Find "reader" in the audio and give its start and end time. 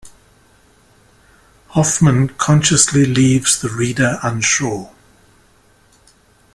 3.69-4.17